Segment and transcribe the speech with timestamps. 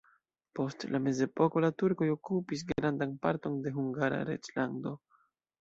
[0.59, 4.97] Post la mezepoko la turkoj okupis grandan parton de Hungara reĝlando.